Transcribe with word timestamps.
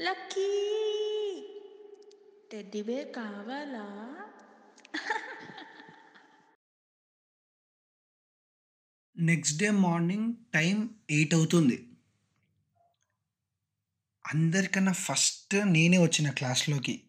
Lucky. 0.00 0.46
Teddy 2.52 2.82
bear 2.82 3.08
కావాలా? 3.08 4.16
Next 9.18 9.58
day 9.58 9.70
morning 9.70 10.34
time 10.54 10.90
eight 11.10 11.34
అవుతుంది. 11.34 11.88
అందరికన్నా 14.34 14.92
ఫస్ట్ 14.92 15.66
నేనే 15.66 15.98
వచ్చిన 15.98 16.30
క్లాస్లోకి. 16.30 17.02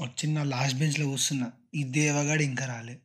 వచ్చిన 0.00 0.42
లాస్ట్ 0.42 0.78
బెంచ్లో 0.78 1.06
కూర్చున్నా. 1.06 1.52
ఈ 1.74 1.82
దేవగాడు 1.82 2.42
ఇంకా 2.42 2.66
రాలే. 2.66 3.00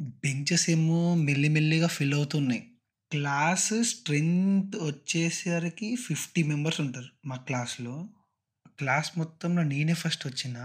బెంచెస్ 0.00 0.70
ఏమో 0.70 1.14
మెల్లిమెల్లిగా 1.14 1.86
ఫిల్ 1.86 2.14
అవుతున్నాయి. 2.14 2.73
క్లాస్ 3.14 3.82
స్ట్రెంగ్త్ 3.82 4.76
వచ్చేసరికి 4.76 5.96
ఫిఫ్టీ 5.96 6.42
మెంబర్స్ 6.42 6.80
ఉంటారు 6.80 7.10
మా 7.24 7.36
క్లాస్లో. 7.36 8.08
క్లాస్ 8.78 9.10
మొత్తంలో 9.18 9.62
నేనే 9.62 9.94
ఫస్ట్ 9.94 10.26
వచ్చిన 10.26 10.56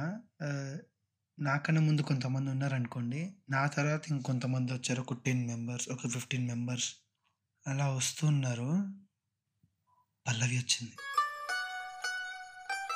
నాకన్నా 1.40 1.81
ముందు 1.81 2.02
కొంతమంది 2.02 2.52
ఉన్నారనుకోండి 2.52 3.21
నా 3.49 3.67
తర్వాత 3.67 4.02
ఇంకొంతమంది 4.07 4.73
వచ్చారు 4.73 5.02
ఒక 5.02 5.13
టెన్ 5.26 5.48
మెంబర్స్ 5.48 5.90
ఒక 5.90 6.07
ఫిఫ్టీన్ 6.07 6.48
మెంబర్స్. 6.48 6.90
అలా 7.67 7.88
వస్తున్నారు 7.90 8.71
పల్లవి 10.27 10.57
వచ్చింది. 10.57 10.95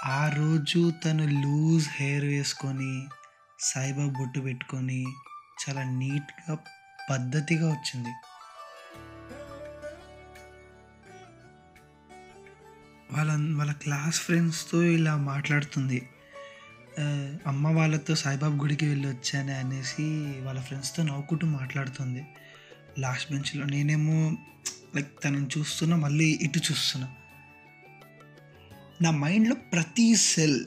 ఆ 0.05 0.29
రోజు 0.29 0.91
తను 1.05 1.25
లూజ్ 1.43 1.87
హెయిర్ 1.91 2.25
వేసుకొని 2.25 2.93
సాయిబాబా 3.59 4.13
బొట్టు 4.19 4.39
పెట్టుకొని 4.39 5.01
చాలా 5.61 5.83
నీట్గా 5.83 6.55
పద్ధతిగా 7.09 7.67
వచ్చింది. 7.69 8.13
వాళ్ళ 13.13 13.31
వాళ్ళ 13.57 13.71
క్లాస్ 13.83 14.19
ఫ్రెండ్స్తో 14.19 14.77
ఇలా 14.97 15.13
మాట్లాడుతుంది. 15.31 15.99
అమ్మ 17.47 17.67
వాళ్ళతో 17.77 18.13
సాయిబాబా 18.15 18.55
గుడికి 18.61 18.85
వెళ్ళి 18.85 19.07
వచ్చాను 19.07 19.53
అనేసి 19.61 20.05
వాళ్ళ 20.45 20.59
ఫ్రెండ్స్తో 20.61 21.03
నవ్వుకుంటూ 21.03 21.45
మాట్లాడుతుంది. 21.47 22.21
లాస్ట్ 22.99 23.27
బెంచ్లో 23.31 23.65
నేనేమో 23.65 24.17
లైక్ 24.95 25.11
తనని 25.23 25.49
చూస్తున్నా 25.57 25.95
మళ్ళీ 25.97 26.27
ఇటు 26.41 26.59
చూస్తున్నా. 26.71 27.07
నా 29.01 29.11
మైండ్లో 29.23 29.55
ప్రతి 29.73 30.07
సెల్ 30.15 30.59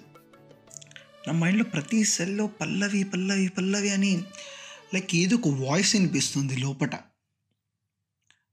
నా 1.26 1.32
మైండ్లో 1.32 1.64
ప్రతి 1.64 2.00
సెల్లో 2.04 2.44
పల్లవి 2.58 3.02
పల్లవి 3.04 3.46
పల్లవి 3.48 3.90
అని 3.90 4.12
లైక్ 4.94 5.12
ఏదో 5.14 5.36
ఒక 5.36 5.48
వాయిస్ 5.62 5.92
వినిపిస్తుంది 5.96 6.56
లోపట. 6.56 6.94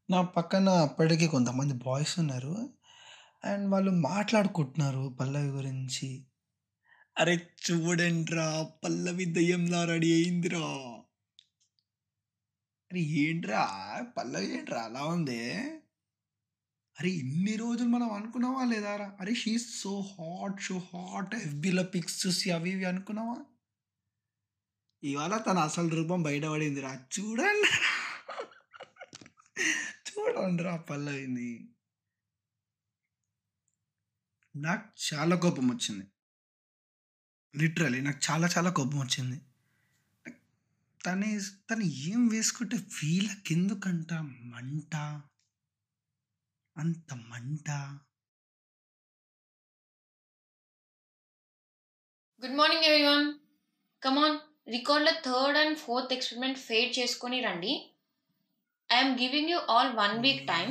నా 0.09 0.21
పక్కన 0.35 0.69
అప్పటికే 0.85 1.27
కొంతమంది 1.27 1.73
బాయ్స్ 1.85 2.15
ఉన్నారు. 2.19 2.53
అండ్ 3.45 3.71
వాళ్ళు 3.71 3.91
మాట్లాడుకుంటున్నారు 3.91 5.17
పల్లవి 5.19 5.47
గురించి. 5.47 6.25
అరే 7.17 7.47
చూడండిరా 7.71 8.69
పల్లవి 8.83 9.25
దయ్యంలా 9.25 9.85
రెడీ 9.85 10.13
అయిందిరా. 10.13 10.67
అరే 12.91 12.99
ఏంట్రా 12.99 13.65
పల్లవి 14.17 14.57
ఏంట్రా 14.57 14.81
అలా 14.81 15.05
ఉంది? 15.05 15.51
అరే 16.99 17.09
ఇన్ని 17.09 17.55
రోజులు 17.55 17.89
మనం 17.89 18.11
అనుకున్నావా 18.11 18.65
లేదారా? 18.65 19.17
అరే 19.19 19.35
she 19.35 19.57
so 19.57 20.01
hot 20.01 20.61
so 20.61 20.77
hot 20.77 21.35
ఎఫ్బీలో 21.35 21.83
pics 21.83 22.27
చూసి 22.27 22.51
అవి 22.51 22.69
ఇవి 22.71 22.85
అనుకున్నావా? 22.85 23.45
ఇవాళ 25.03 25.37
తన 25.37 25.57
అసలు 25.57 25.95
రూపం 25.95 26.23
బయటపడిందిరా. 26.23 26.99
చూడండి 27.19 27.71
చూడండి 30.09 30.63
రా 30.63 30.75
పల్లవిని. 30.75 31.67
నాకు 34.55 35.13
చాలా 35.13 35.35
కోపం 35.35 35.67
వచ్చింది. 35.67 36.07
లిటరలీ 37.57 38.01
నాకు 38.01 38.19
చాలా 38.31 38.47
చాలా 38.57 38.69
కోపం 38.69 38.99
వచ్చింది. 38.99 39.41
తనే 41.05 41.39
తను 41.71 41.83
ఏం 41.83 42.27
వేసుకుంటే 42.27 42.77
వీళ్ళకెందుకంట 42.77 44.13
మంట? 44.13 44.95
అంత 46.77 47.13
మంట? 47.13 47.71
Good 52.43 52.57
morning 52.57 52.83
everyone. 52.83 53.33
Come on 54.03 54.39
రికార్డ్లో 54.69 55.11
third 55.11 55.57
and 55.57 55.77
fourth 55.77 56.13
experiment 56.13 56.59
fade 56.59 56.99
చేసుకొని 56.99 57.41
రండి. 57.41 57.93
I'm 58.91 59.19
giving 59.19 59.49
you 59.49 59.57
all 59.57 59.93
one 59.93 60.21
week 60.21 60.47
time 60.47 60.69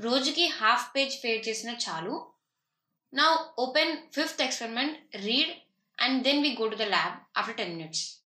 రోజుకి 0.00 0.46
హాఫ్ 0.46 0.96
పేజ్ 0.96 1.20
ఫేడ్ 1.20 1.48
చేసిన 1.48 1.70
చాలు. 1.70 2.39
నా 3.12 3.54
open 3.58 3.96
fifth 4.14 4.42
experiment 4.42 5.16
read 5.16 5.52
and 6.02 6.24
then 6.24 6.42
we 6.42 6.50
go 6.56 6.66
to 6.70 6.78
the 6.78 6.88
lab 6.96 7.38
after 7.38 7.56
ten 7.56 7.76
minutes 7.76 8.20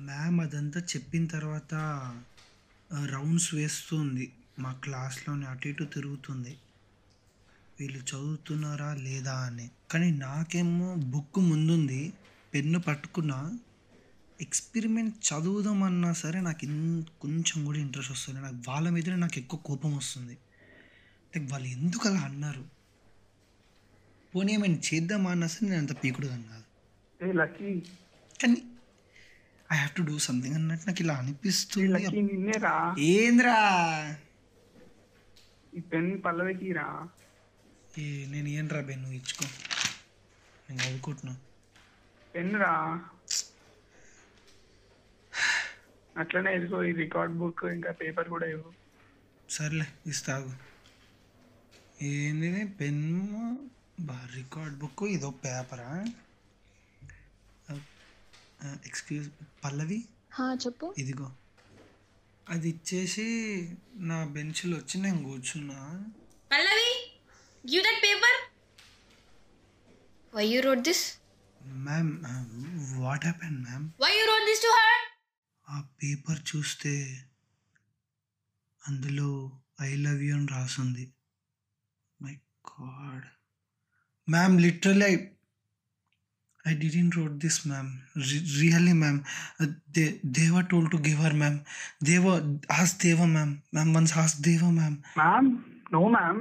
ma'am 0.00 0.40
అదంతా 0.40 0.80
చెప్పిన 0.80 1.26
తర్వాత 1.26 1.74
rounds 3.06 3.54
వేస్తుంది. 3.54 4.32
మా 4.58 4.72
క్లాస్లోనే 4.72 5.46
అటు 5.46 5.68
ఇటు 5.68 5.84
తిరుగుతుంది. 5.84 6.58
వీళ్ళు 7.80 7.98
చదువుతున్నారా 7.98 8.94
లేదా 8.94 9.32
అని. 9.32 9.70
కానీ 9.90 10.10
నాకేమో 10.10 10.94
బుక్ 10.94 11.38
ముందుంది. 11.38 12.12
పెన్ను 12.54 12.80
పట్టుకున్నా 12.80 13.58
ఎక్స్పెరిమెంట్ 14.40 15.14
చదువుదామన్నా 15.16 16.12
సరే 16.12 16.40
నాకు 16.40 16.64
ఇన్ 16.64 17.04
కొంచెం 17.20 17.64
కూడా 17.64 17.78
ఇంట్రెస్ట్ 17.78 18.12
వస్తుంది 18.12 18.40
నాకు 18.40 18.56
వాళ్ళ 18.68 18.88
మీదనే 18.88 19.16
నాకు 19.16 19.38
ఎక్కువ 19.38 19.60
కోపం 19.60 19.96
వస్తుంది. 19.96 20.38
లైక్ 21.36 21.52
వాళ్ళు 21.52 21.68
ఎందుకు 21.68 22.08
అలా 22.08 22.20
అన్నారు? 22.20 22.64
పోనీ 24.34 24.52
ఏమైనా 24.52 24.78
చేద్దామా 24.94 25.30
అన్నా 25.30 25.46
సరే 25.46 25.68
నేను 25.68 25.80
అంత 25.80 26.04
పీకుడుగా 26.04 26.36
కాదు. 26.36 26.64
Hey 27.28 27.32
Lucky. 27.32 27.80
కానీ 28.42 28.62
I 29.72 29.76
have 29.76 29.96
to 29.96 30.02
do 30.02 30.18
something 30.18 30.54
అన్నట్టు 30.54 30.86
నాకు 30.86 31.02
ఇలా 31.02 31.14
ఏ 31.14 31.16
అనిపిస్తుంది 31.16 32.04
ఏంద్రా? 33.02 33.58
ఈ 35.76 35.80
పెన్ 35.80 36.24
పల్లవికి 36.24 36.72
రా. 36.72 37.08
ఏ 37.98 38.26
నేను 38.26 38.48
ఏం 38.48 38.68
రా 38.68 38.80
బే 38.80 38.94
నువ్వు 38.94 39.12
ఇచ్చుకో. 39.12 39.44
నేను 40.70 40.82
చదువుకుంటున్నా. 40.82 41.36
పెన్ 42.34 42.54
రా 42.62 42.72
అట్లనే 46.16 46.50
ఇదిగో 46.56 46.78
ఈ 46.88 46.90
రికార్డ్ 47.02 47.34
బుక్ 47.40 47.62
ఇంకా 47.74 47.90
పేపర్ 48.00 48.28
కూడా 48.34 48.46
ఇవ్వు. 48.54 48.70
సర్లే 49.50 49.86
ఇస్తాగు. 50.06 50.52
ఏంది 52.08 52.50
పెన్ను 52.80 53.40
బా 54.08 54.18
రికార్డ్ 54.36 54.76
బుక్ 54.78 55.02
ఇదో 55.16 55.30
పేపరా 55.44 55.88
ఎక్స్క్యూజ్ 58.88 59.26
పల్లవి? 59.64 59.98
హా 60.36 60.46
చెప్పు. 60.64 60.86
ఇదిగో. 60.98 61.28
అది 62.48 62.68
ఇచ్చేసి 62.68 63.26
నా 64.10 64.18
బెంచ్లో 64.34 64.74
వచ్చి 64.76 64.96
నేను 65.00 65.20
కూర్చున్నా. 65.28 65.80
Pallavi 66.52 66.90
give 67.64 67.84
that 67.88 68.00
paper 68.06 68.38
why 70.32 70.46
you 70.46 70.60
wrote 70.60 70.84
this 70.90 71.04
ma'am 71.86 72.10
what 72.98 73.24
happen 73.24 73.58
ma'am 73.66 73.84
why 74.04 74.12
you 74.18 74.24
wrote 74.32 74.46
this 74.50 74.62
to 74.62 74.72
her 74.78 75.04
ఆ 75.66 75.78
పేపర్ 76.00 76.40
చూస్తే 76.50 76.94
అందులో 78.82 79.28
ఐ 79.82 79.92
లవ్ 80.06 80.20
యూ 80.22 80.32
అని 80.36 80.48
రాసుంది 80.54 81.04
my 82.20 82.34
god 82.72 83.24
ma'am 84.28 84.56
literally 84.58 85.06
I 85.06 85.14
I 86.64 86.74
didn't 86.74 87.16
wrote 87.18 87.36
this 87.38 87.60
ma'am 87.66 87.88
really 88.60 88.94
ma'am 89.02 89.18
they 89.96 90.04
Deva 90.38 90.60
told 90.70 90.88
to 90.90 91.00
give 91.08 91.20
her 91.26 91.38
ma'am 91.42 91.58
Deva 92.04 92.24
ask 92.78 92.94
Deva 93.04 93.20
ma'am 93.34 93.54
ma'am 93.74 93.92
once 93.96 94.14
ask 94.18 94.36
Deva 94.48 94.70
ma'am 94.78 94.96
ma'am 95.18 95.48
no 95.92 96.02
ma'am 96.16 96.40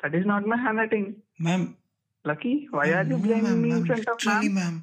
that 0.00 0.16
is 0.20 0.26
not 0.26 0.46
my 0.52 0.58
hand 0.64 0.80
writing 0.80 1.08
ma'am 1.42 1.66
lucky 2.30 2.52
why 2.78 2.88
are 2.98 3.08
you 3.12 3.18
blaming 3.24 3.60
me 3.64 3.70
ma'am 4.58 4.78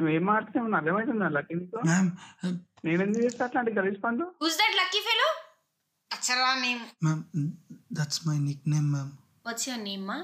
నువ్వేం 0.00 0.24
మాట్లాడుతున్నావు? 0.28 0.76
అర్థమవుతుందా 0.78 1.26
lucky 1.36 1.54
నీకు 1.54 1.80
ma'am 1.88 2.08
నేను 2.86 3.00
ఎందుకు 3.04 3.22
చేస్తా 3.26 3.44
అట్లాంటి 3.46 3.72
గలీజ్ 3.78 4.00
పనులు 4.04 4.26
who's 4.42 4.58
that 4.60 4.76
lucky 4.80 5.00
fellow 5.08 5.28
అచ్చరా 6.10 6.50
name. 6.64 6.82
Ma'am 7.04 7.22
that's 7.92 8.20
my 8.28 8.36
nickname 8.74 8.88
ma'am 8.94 9.12
what's 9.46 9.66
your 9.68 9.84
name 9.88 10.04
మా 10.10 10.18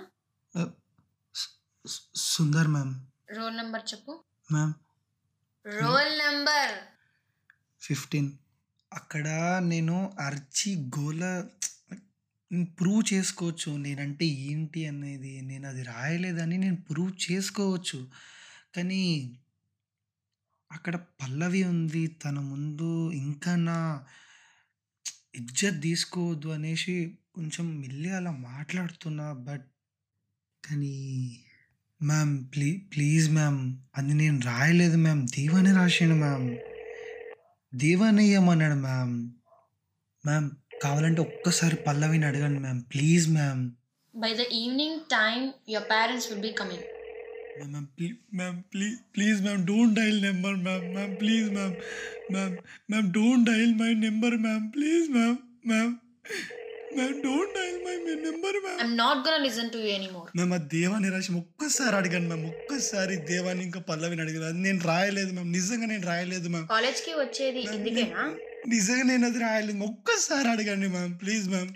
సుందర్ 2.29 2.71
మ్యామ్ 2.75 2.93
రోల్ 3.39 3.57
నెంబర్ 3.57 3.85
చెప్పు. 3.93 4.13
మ్యామ్ 4.49 4.73
రోల్ 5.67 6.13
నెంబర్ 6.19 6.73
ఫిఫ్టీన్ 7.83 8.31
అక్కడ 8.93 9.27
నేను 9.73 9.97
అర్చి 10.21 10.71
గోల 10.97 11.23
ప్రూవ్ 12.65 13.13
చేసుకోవచ్చు. 13.13 13.77
నేనంటే 13.77 14.27
ఏంటి 14.27 14.87
అనేది 14.87 15.41
నేను 15.41 15.69
అది 15.69 15.83
రాయలేదని 15.83 16.59
నేను 16.59 16.77
ప్రూవ్ 16.77 17.33
చేసుకోవచ్చు. 17.33 18.07
కానీ 18.77 19.33
అక్కడ 20.73 20.97
పల్లవి 20.97 21.65
ఉంది. 21.65 22.07
తన 22.07 22.39
ముందు 22.39 23.13
ఇంకా 23.13 23.57
నా 23.57 24.05
ఇజ్జత్ 25.35 25.83
తీసుకోవద్దు 25.83 26.49
అనేసి 26.49 27.19
కొంచెం 27.35 27.81
మెల్లి 27.81 28.11
అలా 28.11 28.31
మాట్లాడుతున్నా. 28.31 29.33
బట్ 29.33 29.67
కానీ 30.65 31.41
మ్యామ్ 32.03 32.45
ప్లీ 32.45 32.77
ప్లీజ్ 32.77 33.31
మ్యామ్ 33.31 33.79
అది 33.97 34.15
నేను 34.15 34.41
రాయలేదు 34.41 34.97
మ్యామ్. 34.97 35.27
దేవాని 35.29 35.73
రాసాను 35.73 36.17
మ్యామ్. 36.17 36.57
దేవాని 37.75 38.39
మ్యామ్. 38.39 39.31
మ్యామ్ 40.27 40.51
కావాలంటే 40.81 41.21
ఒక్కసారి 41.29 41.77
పల్లవిని 41.87 42.27
అడగండి 42.31 42.61
ma'am. 42.67 42.81
Please 42.95 43.29
ma'am. 43.37 43.63
By 44.15 44.31
the 44.39 44.47
evening 44.61 44.95
time, 45.13 45.43
your 45.73 45.83
parents 45.93 46.25
will 46.31 46.43
be 46.47 46.53
coming. 46.61 46.81
Ma'am 47.63 47.87
please 47.97 48.17
ma'am 48.39 48.59
please 48.73 48.97
please 49.15 49.39
ma'am 49.47 49.63
don't 49.71 49.95
dial 49.99 50.19
number 50.27 50.57
ma'am 50.67 50.85
ma'am 50.95 51.15
please 51.21 51.49
ma'am 51.57 51.75
ma'am 52.35 52.55
ma'am 52.93 53.09
don't 53.17 53.45
dial 53.51 53.73
my 53.83 53.91
number 54.05 54.37
ma'am 54.47 54.65
please 54.77 55.07
ma'am 55.17 55.37
ma'am 55.71 55.93
ma'am 56.99 57.17
don't 57.27 57.53
dial 57.59 57.79
my 57.87 57.95
number 58.27 58.59
ma'am. 58.65 58.79
I'm 58.83 58.95
not 59.03 59.19
gonna 59.27 59.43
listen 59.47 59.67
to 59.75 59.81
you 59.85 59.93
anymore. 59.99 60.27
మేము 60.41 60.55
ఆ 60.59 60.63
దేవాన్ని 60.77 61.11
రాసి 61.15 61.33
ఒక్కసారి 61.43 61.95
అడిగాను 62.01 62.29
ma'am 62.31 62.47
ఒక్కసారి 62.53 63.17
దేవాన్ని 63.33 63.65
ఇంకా 63.69 63.83
పల్లవిని 63.91 64.23
అడిగాను 64.27 64.49
అది 64.51 64.63
నేను 64.69 64.83
రాయలేదు 64.93 65.33
మ్యామ్ 65.37 65.53
నిజంగా 65.59 65.89
నేను 65.95 66.07
రాయలేదు 66.13 66.49
మ్యామ్. 66.55 66.69
కాలేజ్కి 66.75 67.15
వచ్చేది 67.25 67.63
ఇందుకేనా? 67.79 68.25
ನಿಜಗನೇ 68.73 69.13
ಏನಾದ್ರೆ 69.19 69.45
ಆಯ್ಲಿ 69.55 69.75
ಒಕ್ಕ 69.89 70.11
ಸಾರ್ 70.29 70.49
ಅಡಗಂಡಿ 70.55 70.89
ma'am 70.97 71.13
please 71.23 71.45
ma'am 71.55 71.71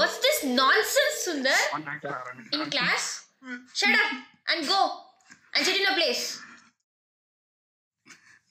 what's 0.00 0.20
this 0.26 0.42
nonsense 0.62 1.18
Sundar 1.28 1.64
in 2.56 2.66
class 2.76 3.08
shut 3.80 3.98
up 4.04 4.14
and 4.52 4.64
go 4.74 4.80
and 5.54 5.64
sit 5.68 5.80
in 5.82 5.90
a 5.94 5.96
place 6.00 6.24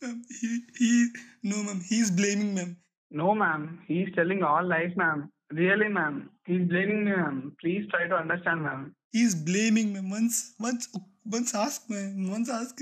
he, 0.02 0.62
he 0.78 1.08
no 1.44 1.64
ma'am. 1.64 1.82
He 1.88 2.00
is 2.00 2.12
blaming 2.12 2.54
ma'am. 2.56 2.78
No 3.12 3.34
ma'am. 3.36 3.80
He 3.88 4.02
is 4.04 4.10
telling 4.16 4.44
all 4.44 4.66
lies 4.66 4.96
ma'am. 4.96 5.30
Really 5.52 5.88
ma'am. 5.90 6.30
He 6.46 6.56
is 6.56 6.68
blaming 6.68 7.06
me 7.06 7.12
ma'am. 7.12 7.56
Please 7.62 7.88
try 7.90 8.08
to 8.08 8.16
understand 8.16 8.64
ma'am. 8.64 8.96
He 9.12 9.24
is 9.24 9.36
blaming 9.36 9.94
ma'am 9.94 10.10
once 10.10 10.54
once 10.60 10.88
once 11.26 11.54
ask 11.56 11.90
ma'am. 11.90 12.30
Once 12.30 12.50
ask 12.50 12.76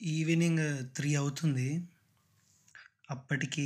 evening 0.00 0.94
three 0.96 1.14
అవుతుంది. 1.14 1.68
అప్పటికి 3.10 3.64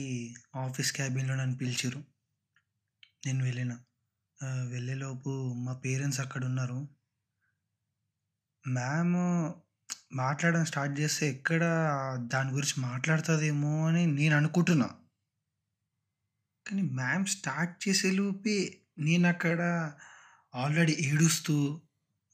office 0.56 0.92
క్యాబిన్లో 0.92 1.34
నన్ను 1.36 1.56
పిలిచారు 1.56 2.00
నేను 3.26 3.44
వెళ్ళిన. 3.44 3.72
వెళ్ళేలోపు 4.68 5.54
మా 5.54 5.72
parents 5.74 6.20
అక్కడ 6.20 6.44
ఉన్నారు 6.44 6.78
ma'am 8.64 9.14
మాట్లాడడం 10.16 10.64
స్టార్ట్ 10.64 11.00
చేస్తే 11.00 11.30
ఎక్కడ 11.30 11.62
దాని 12.18 12.50
గురించి 12.50 12.80
మాట్లాడుతుందేమో 12.80 13.86
అని 13.86 14.06
నేను 14.06 14.36
అనుకుంటున్నా. 14.36 14.88
కానీ 16.66 16.82
మ్యామ్ 16.82 17.26
స్టార్ట్ 17.26 17.88
చేసేలోపే 17.88 18.56
నేను 18.98 19.28
అక్కడ 19.28 19.60
ఆల్రెడీ 20.54 20.92
ఏడుస్తూ 20.92 21.80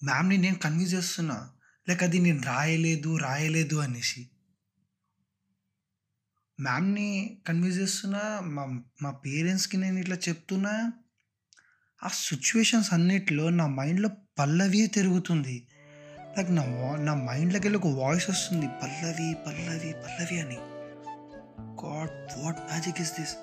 మ్యామ్ని 0.05 0.37
నేను 0.37 0.59
కన్విన్స్ 0.59 0.95
చేస్తున్నా. 0.95 1.39
లైక్ 1.89 2.03
అది 2.03 2.19
నేను 2.19 2.43
రాయలేదు 2.43 3.17
రాయలేదు 3.17 3.77
అనేసి. 3.77 4.29
మ్యామ్ని 6.61 7.39
కన్విన్స్ 7.49 7.79
చేస్తున్నా 7.79 8.41
మా 8.41 8.81
మా 9.03 9.11
పేరెంట్స్కి 9.11 9.77
నేను 9.77 9.99
ఇట్లా 9.99 10.17
చెప్తున్నా 10.29 10.93
ఆ 12.05 12.09
సిచ్యువేషన్స్ 12.09 12.93
అన్నిట్లో 12.93 13.51
నా 13.51 13.67
మైండ్లో 13.67 14.11
పల్లవియే 14.39 14.87
తిరుగుతుంది. 14.87 15.67
లైక్ 16.39 16.55
నా 16.55 16.63
వా- 16.63 17.01
నా 17.01 17.15
మైండ్లోకి 17.15 17.69
వెళ్ళి 17.69 17.79
ఒక 17.79 17.99
వాయిస్ 17.99 18.31
వస్తుంది 18.31 18.67
పల్లవి 18.67 19.35
పల్లవి 19.47 19.93
పల్లవి 19.93 20.41
అని. 20.41 20.57
God 21.85 22.45
what 22.45 22.57
magic 22.57 23.01
is 23.01 23.13
this 23.21 23.35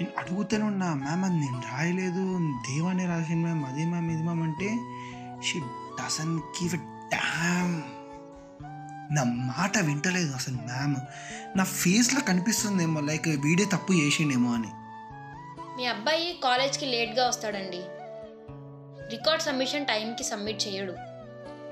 నేను 0.00 0.12
అడుగుతూనే 0.18 0.64
ఉన్నా 0.64 0.94
మ్యామ్ 0.94 1.24
అది 1.24 1.34
నేను 1.34 1.62
రాయలేదు 1.72 2.38
దేవానే 2.72 3.06
రాసింది 3.06 3.42
మ్యామ్ 3.42 3.64
అదే 3.64 3.84
మ్యామ్ 3.84 4.10
ఇది 4.10 4.22
మ్యామ్ 4.22 4.42
అంటే 4.42 4.68
షీ 5.46 5.60
డజన్ 6.00 6.38
గివ్ 6.38 6.76
డామ్ 7.12 7.82
నా 9.16 9.24
మాట 9.24 9.78
వింటలేదు 9.78 10.34
అసలు 10.34 10.54
మ్యామ్ 10.54 10.96
నా 11.58 11.64
ఫేస్లో 11.64 12.20
కనిపిస్తుందేమో 12.20 13.00
లైక్ 13.00 13.28
వీడే 13.28 13.64
తప్పు 13.64 13.92
చేసిండేమో 13.92 14.54
అని. 14.54 14.68
మీ 15.76 15.86
అబ్బాయి 15.86 16.40
కాలేజ్కి 16.44 16.86
లేట్గా 16.86 17.28
వస్తాడండి. 17.28 17.82
రికార్డ్ 19.10 19.42
సబ్మిషన్ 19.42 19.86
టైంకి 19.86 20.24
సబ్మిట్ 20.24 20.68
చేయడు. 20.68 20.94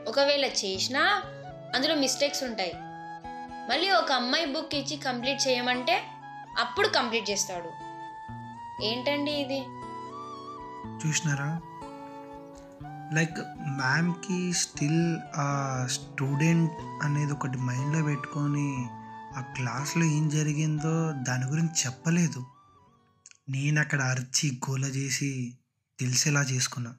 ఒకవేళ 0.09 0.45
చేసినా 0.45 1.23
అందులో 1.75 1.95
మిస్టేక్స్ 1.95 2.43
ఉంటాయి. 2.43 2.73
మళ్ళీ 3.71 3.91
ఒక 3.91 4.13
అమ్మాయి 4.13 4.47
బుక్ 4.47 4.75
ఇచ్చి 4.75 4.97
కంప్లీట్ 4.97 5.49
చేయమంటే 5.49 6.03
అప్పుడు 6.59 6.89
కంప్లీట్ 6.89 7.31
చేస్తాడు. 7.31 7.71
ఏంటండి 8.85 9.31
ఇది? 9.31 9.61
చూసినారా? 11.07 11.61
లైక్ 13.13 13.39
మ్యామ్కి 13.59 14.53
స్టిల్ 14.53 15.17
ఆ 15.37 15.87
స్టూడెంట్ 15.91 16.73
అనేది 16.83 17.33
ఒకటి 17.33 17.59
మైండ్లో 17.59 18.03
పెట్టుకొని 18.03 18.87
ఆ 19.37 19.53
క్లాస్లో 19.57 20.05
ఏం 20.05 20.29
జరిగిందో 20.29 21.13
దాని 21.13 21.45
గురించి 21.45 21.87
చెప్పలేదు. 21.87 22.47
నేను 23.49 23.81
అక్కడ 23.81 24.03
అరిచి 24.03 24.61
గోల 24.71 24.85
చేసి 24.85 25.59
తెలిసేలా 25.99 26.43
చేసుకున్నా. 26.43 26.97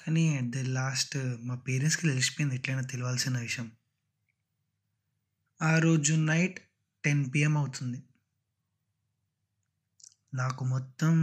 కానీ 0.00 0.36
అట్ 0.36 0.50
ద 0.50 0.56
లాస్ట్ 0.56 1.18
మా 1.40 1.54
పేరెంట్స్కి 1.54 2.08
తెలిసిపోయింది 2.08 2.54
ఎట్లయినా 2.54 2.86
తెలియాల్సిన 2.86 3.38
విషయం. 3.38 3.72
ఆ 5.62 5.78
రోజు 5.78 6.14
నైట్ 6.14 6.60
టెన్ 7.04 7.26
పిఎం 7.34 7.58
అవుతుంది. 7.58 8.02
నాకు 10.34 10.64
మొత్తం 10.64 11.14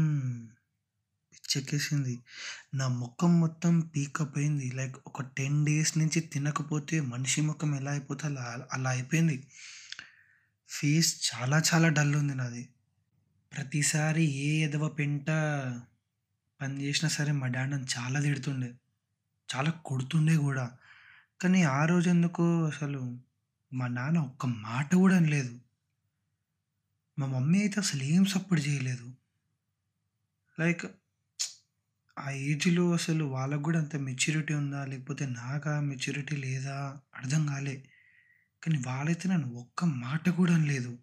పిచ్చెక్కేసింది. 1.35 2.19
నా 2.73 2.87
ముఖం 2.87 3.39
మొత్తం 3.39 3.79
పీకప్ 3.79 4.37
అయింది 4.37 4.71
లైక్ 4.71 4.95
ఒక 5.07 5.21
టెన్ 5.21 5.65
డేస్ 5.65 5.97
నుంచి 5.97 6.19
తినకపోతే 6.19 7.01
మనిషి 7.01 7.41
ముఖం 7.41 7.75
ఎలా 7.75 7.91
అయిపోతే 7.91 8.27
అలా 8.27 8.67
అలా 8.73 8.89
అయిపోయింది. 8.89 9.47
ఫేస్ 10.69 11.31
చాలా 11.35 11.61
చాలా 11.73 11.89
డల్ 11.89 12.15
ఉంది 12.15 12.35
నాది. 12.35 12.69
ప్రతిసారి 13.53 14.23
ఏ 14.23 14.63
ఎదవ 14.63 14.87
పెంట 14.89 15.27
పని 16.61 16.81
చేసినా 16.83 17.09
సరే 17.09 17.31
మా 17.31 17.47
డాడీ 17.47 17.71
నన్ను 17.71 17.87
చాలా 17.99 18.19
తిడుతుండే. 18.21 18.73
చాలా 19.56 19.71
కొడుతుండే 19.71 20.37
కూడా. 20.37 20.71
కానీ 21.42 21.63
ఆ 21.63 21.85
రోజు 21.85 22.09
ఎందుకు 22.09 22.65
అసలు 22.65 23.19
మా 23.73 23.87
నాన్న 23.87 24.19
ఒక్క 24.19 24.45
మాట 24.45 24.95
కూడా 24.95 25.15
అనలేదు. 25.15 25.59
మా 27.19 27.27
మమ్మీ 27.27 27.59
అయితే 27.59 27.80
అసలు 27.80 28.04
ఏం 28.04 28.25
సపోర్ట్ 28.25 28.68
చేయలేదు. 28.68 29.13
లైక్ 30.59 30.85
ఆ 32.18 32.30
ఏజ్లో 32.31 32.92
అసలు 32.92 33.24
వాళ్ళకు 33.26 33.64
కూడా 33.64 33.80
అంత 33.80 33.95
మెచ్యూరిటీ 33.95 34.54
ఉందా? 34.54 34.86
లేకపోతే 34.86 35.26
నాకు 35.26 35.69
ఆ 35.69 35.80
మెచ్యూరిటీ 35.80 36.36
లేదా? 36.36 36.78
అర్థం 37.16 37.45
కాలే. 37.45 37.76
కానీ 38.64 38.78
వాళ్ళైతే 38.86 39.30
నన్ను 39.30 39.54
ఒక్క 39.54 39.86
మాట 39.86 40.30
కూడా 40.30 40.54
అనలేదు. 40.54 40.94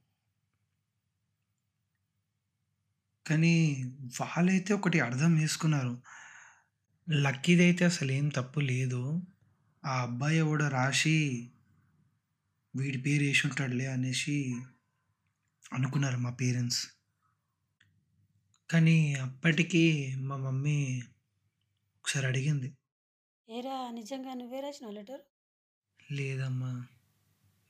కానీ 3.26 3.84
వాళ్ళైతే 4.20 4.74
ఒకటి 4.74 5.00
అర్థం 5.00 5.42
చేసుకున్నారు. 5.42 5.94
లక్కీదైతే 7.08 7.84
అసలు 7.84 8.12
ఏం 8.12 8.28
తప్పు 8.28 8.60
లేదు. 8.60 9.02
ఆ 9.84 10.02
అబ్బాయి 10.02 10.38
ఎవడో 10.38 10.68
రాసి 10.68 11.18
వీడి 12.74 12.98
పేరు 12.98 13.22
వేసి 13.22 13.46
ఉంటాడులే 13.46 13.86
అనేసి 13.86 14.36
అనుకున్నారు 15.72 16.16
మా 16.16 16.30
పేరెంట్స్. 16.30 16.82
కానీ 18.70 19.14
అప్పటికి 19.14 19.82
మా 20.18 20.36
మమ్మీ 20.36 20.78
ఒకసారి 21.96 22.26
అడిగింది. 22.26 22.68
ఏరా 23.48 23.90
నిజంగా 23.90 24.34
నువ్వే 24.34 24.60
రాసినావు 24.60 24.94
లెటర్? 24.94 25.22
లేదమ్మా 26.12 26.72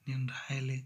నేను 0.07 0.27
రాయలే. 0.27 0.79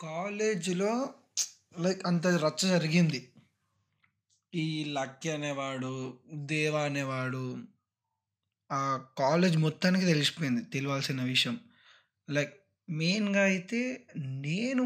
కాలేజీలో 0.00 0.92
లైక్ 1.78 2.06
అంత 2.06 2.26
రచ్చ 2.26 2.68
జరిగింది. 2.68 3.20
ఈ 4.52 4.84
లక్కీ 4.84 5.28
అనేవాడు 5.28 5.92
దేవా 6.34 6.82
అనేవాడు 6.84 7.44
ఆ 8.70 8.82
కాలేజ్ 9.18 9.56
మొత్తానికి 9.56 10.06
తెలిసిపోయింది 10.06 10.62
తెలియాల్సిన 10.64 11.22
విషయం. 11.22 11.56
లైక్ 12.28 12.54
మెయిన్గా 12.88 13.42
అయితే 13.42 13.80
నేను 14.16 14.84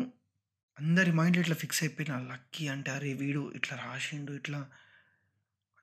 అందరి 0.79 1.13
మైండ్ 1.13 1.37
ఇట్లా 1.37 1.57
ఫిక్స్ 1.57 1.83
అయిపోయిన 1.83 2.19
లక్కీ 2.33 2.69
అంటే 2.69 2.91
అరే 2.91 3.13
వీడు 3.13 3.53
ఇట్లా 3.55 3.77
రాసిండు 3.77 4.33
ఇట్లా 4.33 4.61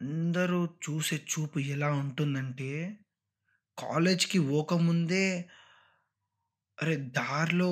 అందరూ 0.02 0.60
చూసే 0.86 1.18
చూపు 1.32 1.60
ఎలా 1.60 1.90
ఉంటుందంటే 1.94 2.70
కాలేజ్కి 3.78 4.40
పోకముందే 4.40 5.26
అరే 6.78 6.96
దారిలో 7.18 7.70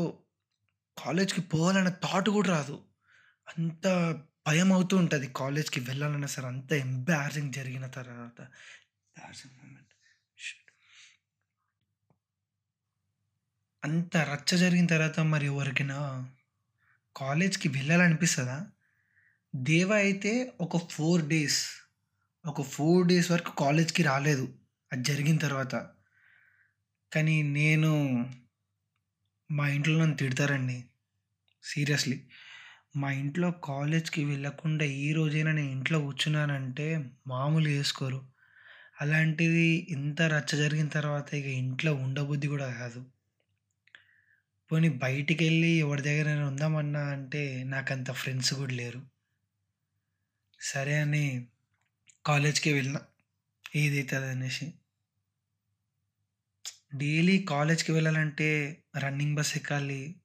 కాలేజ్కి 0.97 1.41
పోవాలన్న 1.41 1.89
థాట్ 2.03 2.29
కూడా 2.29 2.49
రాదు. 2.49 2.77
అంత 3.47 3.85
భయం 4.47 4.73
అవుతూ 4.73 4.97
ఉంటుంది 4.97 5.27
కాలేజ్కి 5.35 5.79
వెళ్ళాలన్నా 5.79 6.27
సరే 6.27 6.47
అంత 6.47 6.71
ఎంబారసింగ్ 6.73 7.53
జరిగిన 7.53 7.87
తర్వాత. 7.87 8.37
అంత 13.83 14.17
రచ్చ 14.31 14.57
జరిగిన 14.57 14.87
తర్వాత 14.87 15.19
మరి 15.19 15.45
ఎవరికైనా 15.45 15.99
కాలేజ్కి 17.15 17.67
వెళ్ళాలనిపిస్తుందా? 17.67 18.67
దేవ 19.55 19.93
అయితే 19.93 20.53
ఒక 20.61 20.77
ఫోర్ 20.77 21.27
డేస్ 21.27 21.65
ఒక 22.45 22.61
ఫోర్ 22.61 23.07
డేస్ 23.07 23.31
వరకు 23.31 23.55
కాలేజ్కి 23.55 24.03
రాలేదు. 24.03 24.53
అది 24.93 25.03
జరిగిన 25.03 25.37
తర్వాత. 25.37 25.75
కానీ 27.13 27.41
నేను 27.41 27.91
మా 29.51 29.67
ఇంట్లో 29.67 29.99
నన్ను 29.99 30.17
తిడతారండి. 30.17 30.83
సీరియస్లీ. 31.63 32.29
మా 32.95 33.11
ఇంట్లో 33.11 33.51
కాలేజ్కి 33.51 34.25
వెళ్ళకుండా 34.25 34.85
ఈ 34.85 35.13
రోజైనా 35.13 35.51
నేను 35.51 35.71
ఇంట్లో 35.71 35.99
కూర్చున్నానంటే 35.99 37.11
మామూలు 37.27 37.69
వేసుకోరు 37.69 38.31
అలాంటిది 39.01 39.87
ఇంత 39.89 40.21
రచ్చ 40.21 40.57
జరిగిన 40.57 40.87
తర్వాత 40.87 41.33
ఇక 41.33 41.45
ఇంట్లో 41.45 41.93
ఉండబుద్ధి 41.95 42.47
కూడా 42.47 42.73
కాదు. 42.73 43.05
పోనీ 44.71 44.89
బయటికి 44.89 45.43
వెళ్ళి 45.43 45.67
ఎవరి 45.67 46.01
దగ్గర 46.01 46.41
ఉందామన్నా 46.41 46.99
అంటే 46.99 47.63
నాకు 47.63 47.93
అంత 47.93 48.11
ఫ్రెండ్స్ 48.11 48.53
కూడా 48.53 48.73
లేరు. 48.73 49.01
సరే 50.61 50.99
అని 51.01 51.47
కాలేజ్కి 52.25 52.73
వెళ్ళిన. 52.73 52.99
ఏదైతుంది 53.75 54.27
అనేసి 54.27 54.73
డైలీ 56.95 57.37
కాలేజ్కి 57.39 57.91
వెళ్ళాలంటే 57.91 58.77
రన్నింగ్ 58.97 59.35
బస్ 59.35 59.57
ఎక్కాలి. 59.57 60.15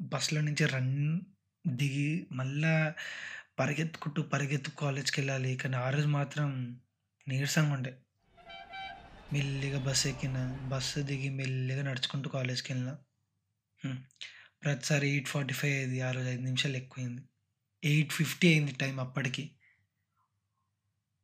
బస్సులో 0.00 0.40
నుంచి 0.40 0.66
రన్ 0.66 1.20
దిగి 1.66 2.26
మళ్ళా 2.32 2.94
పరిగెత్తుకుంటూ 3.58 4.22
పరిగెత్తు 4.22 4.70
కాలేజ్కి 4.70 5.20
వెళ్ళాలి 5.20 5.56
కానీ 5.56 5.76
ఆ 5.76 5.90
రోజు 5.90 6.08
మాత్రం 6.08 6.80
నీరసంగా 7.28 7.72
ఉండే. 7.72 7.98
మెల్లిగా 9.32 9.78
బస్సు 9.78 10.08
ఎక్కిన 10.08 10.58
బస్సు 10.68 11.00
దిగి 11.00 11.28
మెల్లిగా 11.28 11.82
నడుచుకుంటూ 11.82 12.30
కాలేజ్కి 12.30 12.72
వెళ్ళినా 12.72 12.98
ప్రతిసారి 14.64 15.08
ఎయిట్ 15.08 15.28
ఫార్టీ 15.28 15.54
ఫైవ్ 15.54 15.74
అయింది 15.74 16.00
ఆ 16.00 16.10
రోజు 16.10 16.28
ఐదు 16.28 16.40
నిమిషాలు 16.40 16.76
ఎక్కువైంది. 16.76 17.22
ఎయిట్ 17.84 18.12
ఫిఫ్టీ 18.12 18.48
అయింది 18.48 18.72
టైం 18.72 19.00
అప్పటికి. 19.00 19.50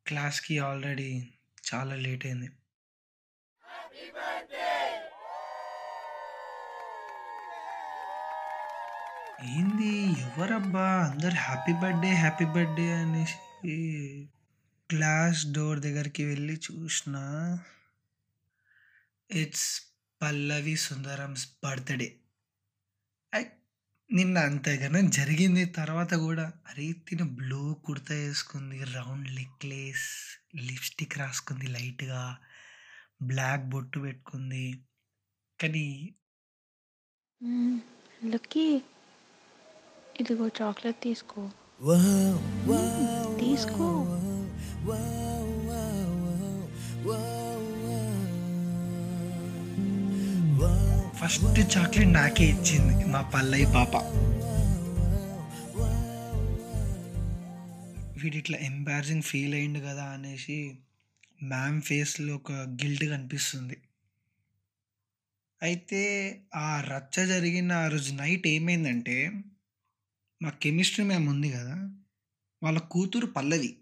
క్లాస్కి 0.06 0.58
ఆల్రెడీ 0.58 1.28
చాలా 1.75 1.94
లేట్ 1.94 2.26
అయింది. 2.26 2.50
ఏంది? 9.44 10.20
ఎవరబ్బా? 10.20 11.11
అందరు 11.14 11.34
హ్యాపీ 11.34 11.73
బర్త్డే 11.73 12.12
హ్యాపీ 12.12 12.44
బర్త్డే 12.44 12.92
అనేసి 12.92 14.28
క్లాస్ 14.90 15.52
డోర్ 15.52 15.80
దగ్గరికి 15.80 16.25
వెళ్ళి 16.25 16.54
చూసిన 16.54 17.16
ఇట్స్ 19.30 19.82
పల్లవి 20.23 20.76
సుందరమ్స్ 20.76 21.49
బర్త్డే. 21.64 22.16
నిన్న 24.12 24.38
అంతగానం 24.38 25.11
జరిగింది 25.11 25.64
తర్వాత 25.64 26.14
కూడా 26.14 26.42
అరే 26.42 26.92
తిన 26.92 27.23
బ్లూ 27.23 27.75
కుర్తా 27.75 28.14
వేసుకుంది 28.14 28.84
రౌండ్ 28.84 29.34
నెక్లెస్ 29.34 30.06
లిప్స్టిక్ 30.56 31.18
రాసుకుంది 31.18 31.66
లైట్గా 31.66 32.37
బ్లాక్ 33.23 33.62
బొట్టు 33.62 33.99
పెట్టుకుంది. 33.99 34.80
కానీ 35.62 36.14
లక్కీ 38.25 38.82
ఇదిగో 40.20 40.49
చాక్లెట్ 40.49 41.02
తీసుకో. 41.02 41.50
తీసుకో. 43.40 44.20
ఫస్ట్ 51.25 51.76
చాక్లెట్ 51.76 52.12
నాకే 52.12 52.45
ఇచ్చింది 52.45 53.04
మా 53.04 53.31
పల్లయ్య 53.35 53.64
పాప. 53.64 53.97
వీడు 58.19 58.37
ఇట్లా 58.37 58.59
ఎంబారసింగ్ 58.59 59.23
ఫీల్ 59.23 59.54
అయింది 59.54 59.81
కదా 59.81 60.04
అనేసి 60.04 60.78
మ్యామ్ 61.43 61.83
ఫేస్లో 61.83 62.35
ఒక 62.35 62.52
గిల్ట్ 62.52 63.04
కనిపిస్తుంది. 63.04 63.76
అయితే 65.62 66.02
ఆ 66.54 66.81
రచ్చ 66.81 67.26
జరిగిన 67.26 67.73
ఆ 67.73 67.88
రోజు 67.88 68.14
నైట్ 68.14 68.47
ఏమైందంటే 68.47 69.33
మా 70.43 70.50
కెమిస్ట్రీ 70.50 71.04
మ్యామ్ 71.04 71.28
ఉంది 71.28 71.50
కదా 71.50 71.90
వాళ్ళ 72.62 72.78
కూతురు 72.78 73.26
పల్లవి. 73.26 73.76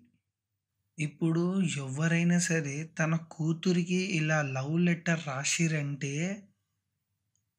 ఇప్పుడు 0.98 1.62
ఎవరైనా 1.62 2.38
సరే 2.38 2.84
తన 2.84 3.16
కూతురికి 3.16 3.94
ఇలా 3.94 4.42
లవ్ 4.42 4.80
లెటర్ 4.80 5.20
రాసిరంటే 5.26 6.42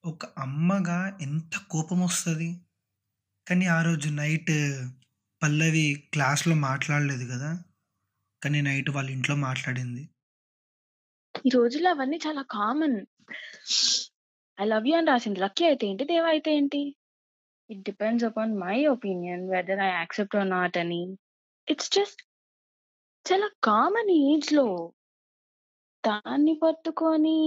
ఒక 0.04 0.26
అమ్మగా 0.26 1.18
ఎంత 1.22 1.58
కోపం 1.72 2.02
వస్తుంది 2.02 2.48
కానీ 3.48 3.66
ఆ 3.66 3.82
రోజు 3.82 4.10
నైట్ 4.10 4.52
పల్లవి 5.42 6.06
క్లాస్లో 6.14 6.56
మాట్లాడలేదు 6.56 7.26
కదా. 7.34 7.52
కానీ 8.42 8.62
నైట్ 8.62 8.90
వాళ్ళ 8.90 9.10
ఇంట్లో 9.10 9.36
మాట్లాడింది. 9.36 10.04
ఈ 11.48 11.50
రోజుల్లో 11.50 11.90
అవన్నీ 11.90 12.20
చాలా 12.28 12.42
కామన్. 12.42 12.98
ఐ 14.62 14.66
లవ్ 14.66 14.88
యూ 14.88 14.96
అని 14.98 15.08
రాసింది. 15.08 15.40
లక్కీ 15.40 15.66
అయితే 15.66 15.88
ఏంటి? 15.88 16.04
దేవ 16.04 16.26
అయితే 16.26 16.56
ఏంటి? 16.56 16.96
It 17.70 17.82
depends 17.82 18.26
upon 18.26 18.54
my 18.58 18.86
opinion 18.86 19.50
whether 19.50 19.80
I 19.80 19.90
accept 19.90 20.36
or 20.36 20.50
not 20.50 20.78
అని. 20.78 21.18
ఇట్స్ 21.70 21.92
జస్ట్ 21.92 22.22
చాలా 23.26 23.50
కామన్ 23.64 24.10
ఏజ్లో 24.10 24.94
దాన్ని 26.04 26.60
పట్టుకొని 26.64 27.40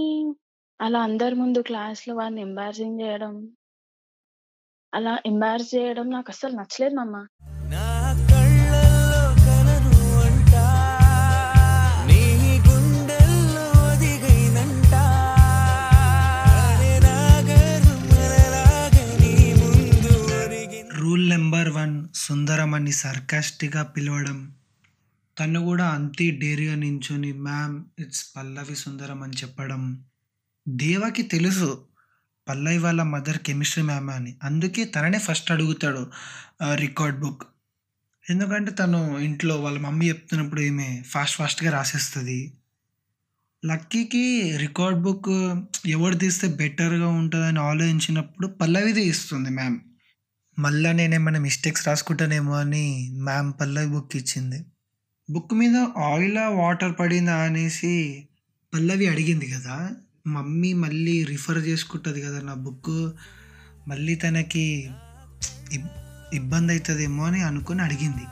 అలా 0.79 0.99
అందరి 1.01 1.35
ముందు 1.35 1.59
క్లాస్లో 1.61 2.15
వాడిని 2.15 2.41
ఎంబారసింగ్ 2.41 3.01
చేయడం 3.01 3.33
అలా 4.93 5.19
ఎంబారస్ 5.25 5.75
చేయడం 5.75 6.09
నాకు 6.09 6.31
అస్సలు 6.31 6.55
నచ్చలేదు 6.55 6.95
మమ్మ 6.95 7.15
నా 7.69 7.85
కళ్ళల్లో 8.31 9.23
కలను 9.45 9.95
అంట 10.19 10.55
నీ 12.07 12.21
గుండెల్లో 12.67 13.65
రూల్ 20.99 21.29
నెంబర్ 21.29 21.69
వన్ 21.69 22.07
సుందరం 22.15 22.73
అని 22.73 22.91
సర్కాస్టిక్గా 22.91 23.83
పిలవడం. 23.83 24.37
తను 25.37 25.59
కూడా 25.65 25.87
అంతే 25.87 26.31
డేరిగా 26.31 26.75
నించుని 26.75 27.33
మ్యామ్ 27.33 27.85
ఇట్స్ 27.99 28.35
పల్లవి 28.35 28.75
సుందరం 28.75 29.23
అని 29.23 29.33
చెప్పడం. 29.33 29.81
దేవాకి 30.67 31.21
తెలుసు 31.21 31.85
పల్లవి 32.49 32.77
వాళ్ళ 32.77 33.03
మదర్ 33.03 33.37
కెమిస్ట్రీ 33.37 33.83
మ్యామ్ 33.83 34.09
అని. 34.09 34.35
అందుకే 34.43 34.85
తననే 34.85 35.19
ఫస్ట్ 35.19 35.51
అడుగుతాడు 35.51 36.11
రికార్డ్ 36.75 37.19
బుక్. 37.19 37.43
ఎందుకంటే 38.29 38.71
తను 38.71 39.19
ఇంట్లో 39.19 39.61
వాళ్ళ 39.61 39.79
మమ్మీ 39.79 40.09
చెప్తున్నప్పుడు 40.09 40.61
ఈమె 40.61 41.03
ఫాస్ట్ 41.05 41.37
ఫాస్ట్గా 41.37 41.71
రాసేస్తుంది. 41.71 42.53
లక్కీకి 43.65 44.57
రికార్డ్ 44.57 44.99
బుక్ 44.99 45.29
ఎవరు 45.87 46.15
తీస్తే 46.15 46.47
బెటర్గా 46.47 47.07
ఉంటుందని 47.07 47.59
ఆలోచించినప్పుడు 47.59 48.47
పల్లవిదే 48.47 49.01
ఇస్తుంది 49.01 49.49
మ్యామ్. 49.49 49.79
మళ్ళా 50.59 50.91
నేనేమైనా 50.91 51.39
మిస్టేక్స్ 51.39 51.87
రాసుకుంటానేమో 51.87 52.53
అని 52.53 53.11
మ్యామ్ 53.13 53.53
పల్లవి 53.61 53.87
బుక్ 53.87 54.15
ఇచ్చింది. 54.15 54.65
బుక్ 55.29 55.53
మీద 55.53 55.75
ఆయిల్ 55.97 56.37
వాటర్ 56.37 56.99
పడిందా 56.99 57.35
అనేసి 57.37 58.27
పల్లవి 58.73 59.07
అడిగింది 59.07 59.51
కదా. 59.51 59.91
మమ్మీ 60.27 60.73
మళ్ళీ 60.73 61.23
రిఫర్ 61.23 61.57
చేసుకుంటుంది 61.57 62.21
కదా 62.21 62.41
నా 62.41 62.53
బుక్ 62.53 63.11
మళ్ళీ 63.87 64.15
తనకి 64.15 64.89
ఇబ్బంది 66.33 66.73
అవుతుందేమో 66.73 67.23
అని 67.23 67.41
అనుకుని 67.41 67.81
అడిగింది. 67.81 68.25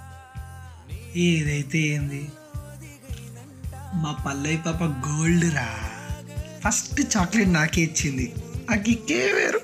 ఏదైతే 1.19 1.79
ఏంది? 1.79 2.27
మా 3.93 4.11
పల్లయ్య 4.25 4.57
పాప 4.57 4.83
గోల్డ్ 4.83 5.55
రా. 5.55 5.69
ఫస్ట్ 6.65 7.17
చాక్లెట్ 7.17 7.49
నాకే 7.49 7.81
ఇచ్చింది. 7.81 8.33
ఆ 8.71 8.75
కిక్కే 8.75 9.31
వేరు. 9.31 9.61